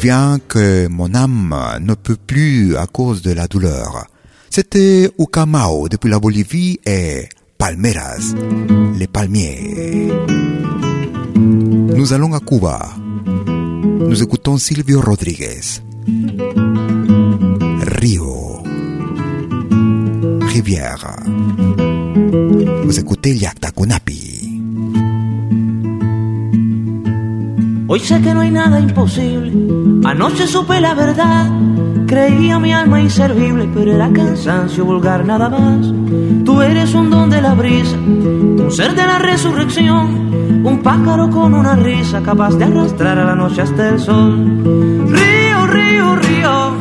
Viens 0.00 0.38
que 0.48 0.88
mon 0.88 1.14
âme 1.14 1.56
ne 1.80 1.94
peut 1.94 2.16
plus 2.16 2.76
à 2.76 2.86
cause 2.86 3.22
de 3.22 3.32
la 3.32 3.46
douleur. 3.46 4.06
C'était 4.50 5.10
Ucamao 5.18 5.88
depuis 5.88 6.10
la 6.10 6.18
Bolivie 6.18 6.80
et 6.84 7.28
Palmeras, 7.56 8.34
les 8.98 9.06
palmiers. 9.06 10.10
Nous 11.94 12.12
allons 12.12 12.32
à 12.34 12.40
Cuba. 12.40 12.78
Nous 13.26 14.22
écoutons 14.22 14.58
Silvio 14.58 15.00
Rodriguez. 15.00 15.80
Rio. 18.00 18.62
Rivière. 20.40 21.16
Vous 22.84 22.98
écoutez 22.98 23.36
Yakta 23.36 23.70
Kunapi. 23.70 24.32
Hoy 27.88 28.00
sé 28.00 28.20
que 28.22 28.32
no 28.32 28.40
hay 28.40 28.50
nada 28.50 28.80
imposible. 28.80 29.52
Anoche 30.04 30.46
supe 30.46 30.80
la 30.80 30.94
verdad. 30.94 31.50
Creía 32.06 32.58
mi 32.58 32.72
alma 32.72 33.00
inservible, 33.00 33.68
pero 33.74 33.92
era 33.92 34.10
cansancio 34.10 34.84
vulgar 34.84 35.26
nada 35.26 35.48
más. 35.50 35.92
Eres 36.62 36.94
un 36.94 37.10
don 37.10 37.28
de 37.28 37.42
la 37.42 37.54
brisa, 37.54 37.96
un 37.96 38.70
ser 38.70 38.94
de 38.94 39.04
la 39.04 39.18
resurrección, 39.18 40.64
un 40.64 40.80
pájaro 40.82 41.28
con 41.28 41.54
una 41.54 41.74
risa 41.74 42.22
capaz 42.22 42.54
de 42.56 42.64
arrastrar 42.64 43.18
a 43.18 43.24
la 43.24 43.34
noche 43.34 43.62
hasta 43.62 43.88
el 43.90 43.98
sol. 43.98 44.62
Río, 45.08 45.66
río, 45.66 46.16
río, 46.16 46.76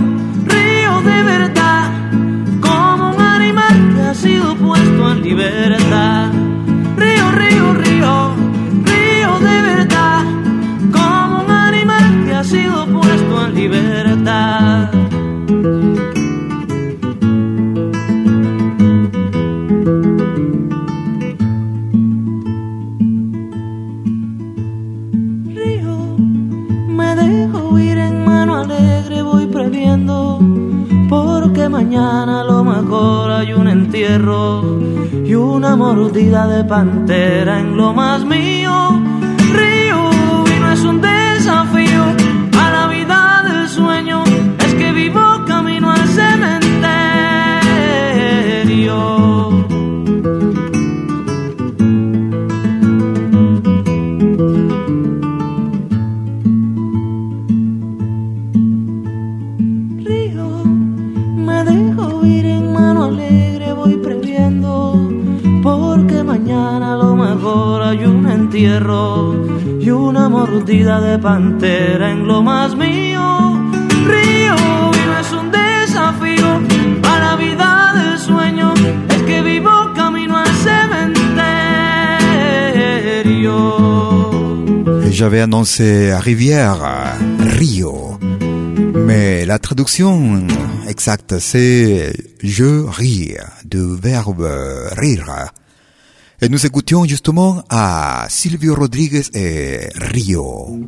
río 0.45 1.01
de 1.01 1.23
verdad, 1.23 1.91
como 2.61 3.09
un 3.15 3.21
animal 3.21 3.93
que 3.95 4.01
ha 4.01 4.13
sido 4.13 4.55
puesto 4.55 5.11
en 5.11 5.21
libertad. 5.23 5.90
Mañana 31.91 32.39
a 32.39 32.43
lo 32.45 32.63
mejor 32.63 33.31
hay 33.31 33.51
un 33.51 33.67
entierro 33.67 34.79
y 35.25 35.33
una 35.33 35.75
mordida 35.75 36.47
de 36.47 36.63
pantera 36.63 37.59
en 37.59 37.75
lo 37.75 37.91
más 37.91 38.23
mío. 38.23 39.00
J'avais 85.12 85.41
annoncé 85.41 86.16
Rivière, 86.16 87.16
Rio. 87.39 88.18
Mais 88.95 89.45
la 89.45 89.59
traduction 89.59 90.47
exacte, 90.88 91.38
c'est 91.38 92.12
je 92.41 92.86
ris, 92.88 93.36
du 93.64 93.95
verbe 94.01 94.47
rire. 94.97 95.51
Et 96.43 96.49
nous 96.49 96.65
écoutions 96.65 97.05
justement 97.05 97.63
à 97.69 98.25
Silvio 98.27 98.73
Rodriguez 98.73 99.21
et 99.35 99.89
Rio. 99.95 100.79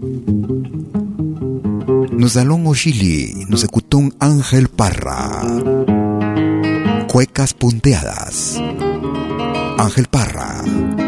Nous 2.12 2.38
allons 2.39 2.66
au 2.66 2.74
Chili, 2.74 3.45
nous 3.49 3.64
écoutons 3.64 4.10
Ángel 4.20 4.68
Parra. 4.68 5.43
Cuecas 7.08 7.54
punteadas. 7.60 8.58
Ángel 9.78 10.08
Parra. 10.08 11.03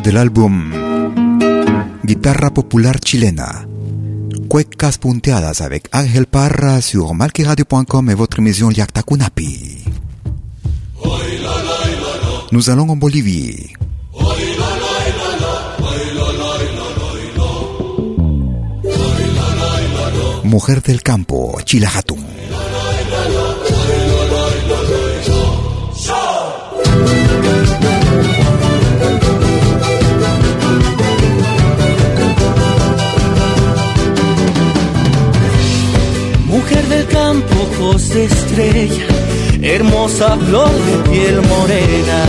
Un 0.00 0.02
extrait 0.02 0.12
de 0.12 0.16
l'album 0.16 0.72
Guitarra 2.04 2.50
popular 2.50 2.96
chilena. 3.04 3.66
Cuecas 4.48 4.98
punteadas 4.98 5.60
avec 5.60 5.88
Ángel 5.92 6.26
Parra 6.26 6.80
sur 6.80 7.14
malquiradio.com 7.14 8.08
et 8.10 8.14
votre 8.14 8.38
émission 8.38 8.70
Yakta 8.70 9.02
Kunapi. 9.02 9.84
Nous 12.52 12.70
allons 12.70 12.88
en 12.88 12.96
Bolivie. 12.96 13.74
Mujer 20.44 20.80
del 20.80 21.02
campo, 21.02 21.58
Chilahatun. 21.66 22.29
Del 37.00 37.06
campo, 37.08 37.54
ojos 37.62 38.10
estrella, 38.10 39.06
hermosa 39.62 40.36
flor 40.36 40.70
de 40.86 41.10
piel 41.10 41.40
morena, 41.42 42.24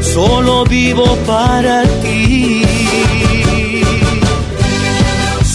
solo 0.00 0.64
vivo 0.64 1.16
para 1.26 1.82
ti. 2.02 2.62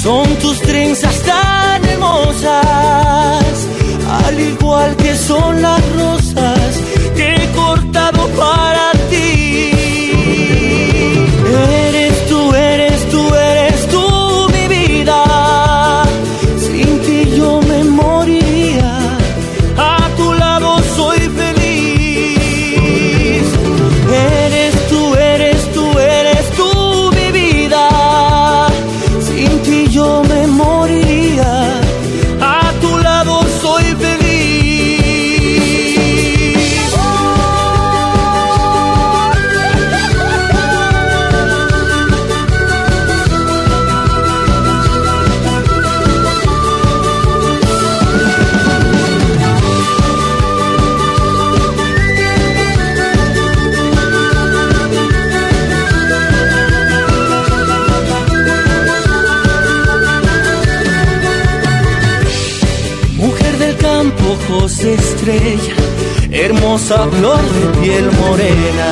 Son 0.03 0.27
tus 0.35 0.59
trenzas 0.61 1.15
tan 1.21 1.85
hermosas, 1.85 3.55
al 4.25 4.39
igual 4.39 4.95
que 4.95 5.15
son 5.15 5.61
las 5.61 5.81
rosas 5.95 6.48
hermosa 66.45 67.07
flor 67.07 67.41
de 67.41 67.79
piel 67.79 68.11
morena, 68.11 68.91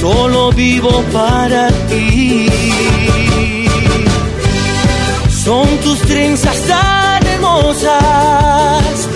solo 0.00 0.50
vivo 0.52 1.02
para 1.12 1.68
ti. 1.88 2.48
Son 5.44 5.66
tus 5.84 5.98
trenzas 6.00 6.56
tan 6.66 7.26
hermosas, 7.26 9.08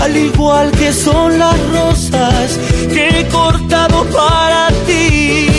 al 0.00 0.16
igual 0.16 0.70
que 0.72 0.92
son 0.92 1.38
las 1.38 1.58
rosas 1.70 2.58
que 2.92 3.08
he 3.08 3.28
cortado 3.28 4.04
para 4.04 4.68
ti. 4.86 5.55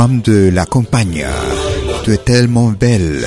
Femme 0.00 0.20
de 0.20 0.48
la 0.54 0.64
campagne, 0.64 1.26
tu 2.04 2.12
es 2.12 2.18
tellement 2.18 2.68
belle. 2.68 3.26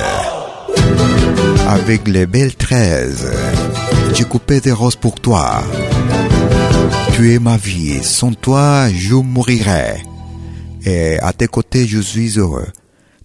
Avec 1.68 2.08
les 2.08 2.24
belles 2.24 2.54
treize, 2.54 3.30
j'ai 4.14 4.24
coupé 4.24 4.58
des 4.60 4.72
roses 4.72 4.96
pour 4.96 5.16
toi. 5.20 5.62
Tu 7.12 7.34
es 7.34 7.38
ma 7.38 7.58
vie, 7.58 8.02
sans 8.02 8.32
toi 8.32 8.88
je 8.88 9.16
mourirai. 9.16 10.02
Et 10.86 11.18
à 11.18 11.34
tes 11.34 11.46
côtés 11.46 11.86
je 11.86 11.98
suis 11.98 12.38
heureux. 12.38 12.68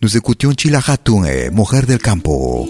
Nous 0.01 0.17
écoutions 0.17 0.51
Chila 0.51 0.81
et 1.29 1.49
Mujer 1.49 1.83
del 1.83 1.99
Campo. 1.99 2.67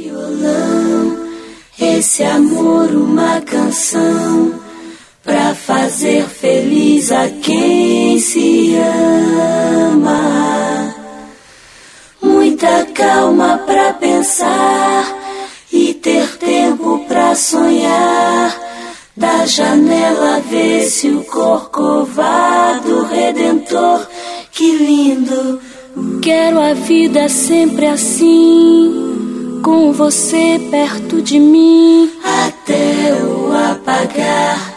Pra 5.27 5.53
fazer 5.53 6.23
feliz 6.23 7.11
a 7.11 7.27
quem 7.27 8.17
se 8.17 8.77
ama. 9.91 10.95
Muita 12.21 12.85
calma 12.93 13.57
pra 13.65 13.93
pensar 13.93 15.05
e 15.71 15.93
ter 15.95 16.37
tempo 16.37 17.03
pra 17.09 17.35
sonhar. 17.35 18.57
Da 19.17 19.45
janela 19.45 20.39
vê-se 20.49 21.09
o 21.09 21.25
corcovado 21.25 23.03
redentor. 23.03 24.07
Que 24.53 24.77
lindo! 24.77 25.59
Quero 26.21 26.61
a 26.61 26.73
vida 26.73 27.27
sempre 27.27 27.87
assim, 27.87 29.59
com 29.63 29.91
você 29.91 30.61
perto 30.69 31.21
de 31.21 31.39
mim, 31.39 32.11
até 32.23 33.13
o 33.23 33.51
apagar 33.71 34.76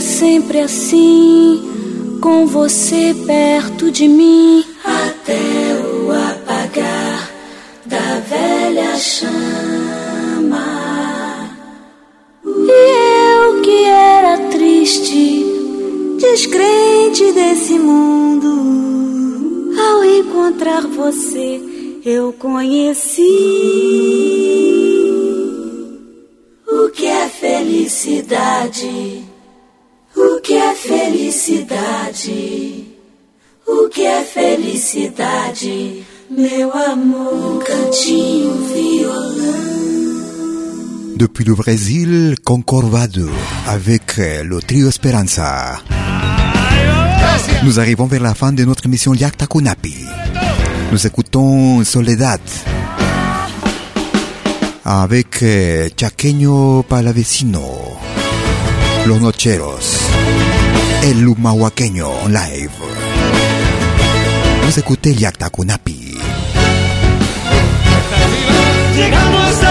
sempre 0.00 0.60
assim, 0.60 2.18
com 2.20 2.46
você 2.46 3.14
perto 3.26 3.90
de 3.90 4.08
mim, 4.08 4.63
Depuis 41.16 41.44
le 41.44 41.54
Brésil, 41.54 42.36
Concorvado, 42.44 43.28
avec 43.66 44.16
le 44.18 44.60
trio 44.60 44.88
Esperanza. 44.88 45.80
Nous 47.64 47.80
arrivons 47.80 48.06
vers 48.06 48.22
la 48.22 48.34
fin 48.34 48.52
de 48.52 48.64
notre 48.64 48.86
émission 48.86 49.14
Yakta 49.14 49.46
Kunapi. 49.46 49.94
Nous 50.92 51.06
écoutons 51.06 51.82
Soledad 51.84 52.40
avec 54.84 55.38
eh, 55.42 55.90
Chaqueño 55.96 56.84
Palavecino, 56.86 57.62
Los 59.06 59.18
Nocheros, 59.18 59.98
El 61.02 61.22
Lumahuaqueño 61.22 62.08
en 62.24 62.28
live. 62.28 63.03
Nous 64.64 64.78
écoutez 64.78 65.12
Yakta 65.12 65.50
Kunapi. 65.50 66.16
Llegamos 68.96 69.62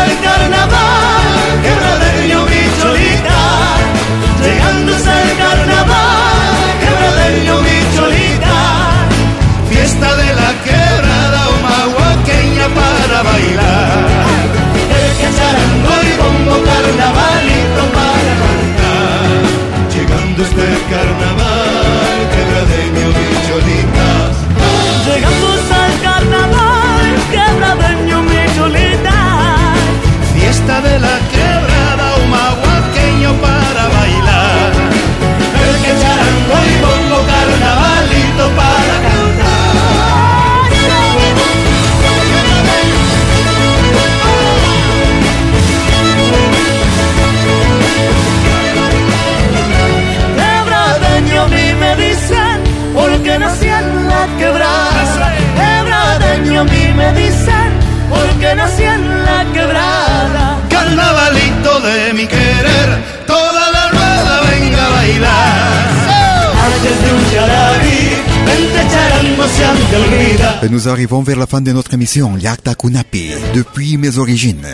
nous 70.73 70.89
arrivons 70.89 71.21
vers 71.21 71.37
la 71.37 71.45
fin 71.45 71.61
de 71.61 71.71
notre 71.71 71.93
émission 71.93 72.35
Yakta 72.35 72.73
Kunapi, 72.73 73.29
depuis 73.53 73.95
mes 73.97 74.17
origines. 74.17 74.65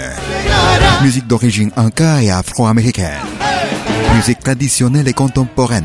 Musique 1.04 1.28
d'origine 1.28 1.72
inca 1.76 2.24
et 2.24 2.32
afro-américaine. 2.32 3.20
Musique 4.16 4.40
traditionnelle 4.40 5.10
et 5.10 5.14
contemporaine. 5.14 5.84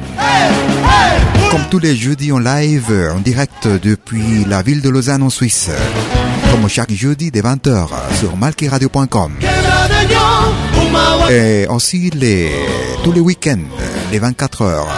Comme 1.50 1.62
tous 1.68 1.80
les 1.80 1.96
jeudis 1.96 2.30
en 2.30 2.38
live, 2.38 3.10
en 3.12 3.18
direct 3.18 3.66
depuis 3.66 4.44
la 4.48 4.62
ville 4.62 4.82
de 4.82 4.88
Lausanne 4.88 5.24
en 5.24 5.30
Suisse. 5.30 5.68
Comme 6.52 6.68
chaque 6.68 6.92
jeudi 6.92 7.32
des 7.32 7.42
20h 7.42 7.88
sur 8.20 8.36
malkiradio.com. 8.36 9.32
Et 11.28 11.66
aussi 11.68 12.10
les, 12.10 12.52
tous 13.02 13.10
les 13.10 13.20
week-ends, 13.20 13.66
les 14.12 14.20
24 14.20 14.62
heures 14.62 14.88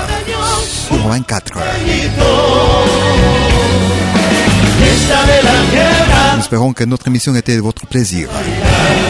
sur 0.61 1.09
24. 1.09 1.55
Nous 6.35 6.41
espérons 6.41 6.72
que 6.72 6.85
notre 6.85 7.09
émission 7.09 7.35
était 7.35 7.57
de 7.57 7.61
votre 7.61 7.87
plaisir. 7.87 8.29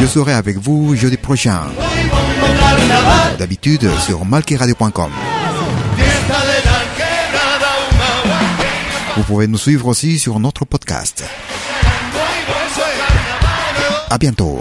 Je 0.00 0.06
serai 0.06 0.32
avec 0.32 0.58
vous 0.58 0.94
jeudi 0.94 1.16
prochain. 1.16 1.62
D'habitude 3.38 3.88
sur 4.06 4.24
malkiradio.com. 4.24 5.10
Vous 9.16 9.22
pouvez 9.22 9.46
nous 9.46 9.58
suivre 9.58 9.86
aussi 9.86 10.18
sur 10.18 10.38
notre 10.38 10.64
podcast. 10.64 11.24
À 14.10 14.18
bientôt. 14.18 14.60